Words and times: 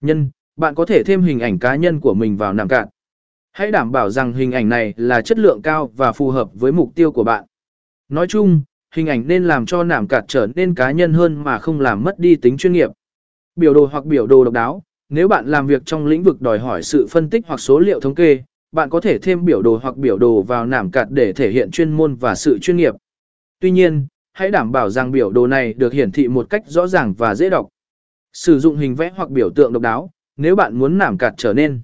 Nhân, 0.00 0.30
bạn 0.56 0.74
có 0.74 0.84
thể 0.84 1.02
thêm 1.04 1.22
hình 1.22 1.40
ảnh 1.40 1.58
cá 1.58 1.76
nhân 1.76 2.00
của 2.00 2.14
mình 2.14 2.36
vào 2.36 2.52
nằm 2.52 2.68
cạn. 2.68 2.88
Hãy 3.52 3.70
đảm 3.70 3.92
bảo 3.92 4.10
rằng 4.10 4.32
hình 4.32 4.52
ảnh 4.52 4.68
này 4.68 4.94
là 4.96 5.22
chất 5.22 5.38
lượng 5.38 5.62
cao 5.62 5.90
và 5.96 6.12
phù 6.12 6.30
hợp 6.30 6.48
với 6.54 6.72
mục 6.72 6.94
tiêu 6.94 7.12
của 7.12 7.24
bạn. 7.24 7.44
Nói 8.08 8.26
chung, 8.26 8.62
hình 8.94 9.06
ảnh 9.06 9.24
nên 9.26 9.44
làm 9.44 9.66
cho 9.66 9.84
nảm 9.84 10.08
cạt 10.08 10.24
trở 10.28 10.46
nên 10.54 10.74
cá 10.74 10.90
nhân 10.90 11.12
hơn 11.12 11.44
mà 11.44 11.58
không 11.58 11.80
làm 11.80 12.04
mất 12.04 12.18
đi 12.18 12.36
tính 12.36 12.56
chuyên 12.56 12.72
nghiệp. 12.72 12.90
Biểu 13.56 13.74
đồ 13.74 13.86
hoặc 13.86 14.04
biểu 14.04 14.26
đồ 14.26 14.44
độc 14.44 14.54
đáo, 14.54 14.82
nếu 15.08 15.28
bạn 15.28 15.46
làm 15.46 15.66
việc 15.66 15.82
trong 15.86 16.06
lĩnh 16.06 16.22
vực 16.22 16.40
đòi 16.40 16.58
hỏi 16.58 16.82
sự 16.82 17.06
phân 17.10 17.30
tích 17.30 17.42
hoặc 17.46 17.60
số 17.60 17.78
liệu 17.78 18.00
thống 18.00 18.14
kê, 18.14 18.42
bạn 18.72 18.90
có 18.90 19.00
thể 19.00 19.18
thêm 19.18 19.44
biểu 19.44 19.62
đồ 19.62 19.78
hoặc 19.82 19.96
biểu 19.96 20.18
đồ 20.18 20.42
vào 20.42 20.66
nảm 20.66 20.90
cạt 20.90 21.10
để 21.10 21.32
thể 21.32 21.50
hiện 21.50 21.70
chuyên 21.70 21.92
môn 21.92 22.14
và 22.14 22.34
sự 22.34 22.58
chuyên 22.58 22.76
nghiệp. 22.76 22.94
Tuy 23.60 23.70
nhiên, 23.70 24.06
hãy 24.32 24.50
đảm 24.50 24.72
bảo 24.72 24.90
rằng 24.90 25.12
biểu 25.12 25.30
đồ 25.30 25.46
này 25.46 25.74
được 25.74 25.92
hiển 25.92 26.12
thị 26.12 26.28
một 26.28 26.50
cách 26.50 26.62
rõ 26.66 26.86
ràng 26.86 27.14
và 27.14 27.34
dễ 27.34 27.50
đọc. 27.50 27.68
Sử 28.32 28.58
dụng 28.58 28.76
hình 28.76 28.94
vẽ 28.94 29.12
hoặc 29.16 29.30
biểu 29.30 29.50
tượng 29.50 29.72
độc 29.72 29.82
đáo, 29.82 30.10
nếu 30.36 30.56
bạn 30.56 30.78
muốn 30.78 30.98
nảm 30.98 31.18
cạt 31.18 31.34
trở 31.36 31.52
nên. 31.52 31.82